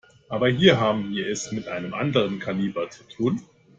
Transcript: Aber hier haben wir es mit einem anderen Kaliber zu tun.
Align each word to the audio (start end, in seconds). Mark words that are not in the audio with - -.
Aber 0.29 0.47
hier 0.49 0.79
haben 0.79 1.11
wir 1.11 1.27
es 1.29 1.51
mit 1.51 1.67
einem 1.67 1.93
anderen 1.93 2.39
Kaliber 2.39 2.89
zu 2.89 3.03
tun. 3.07 3.39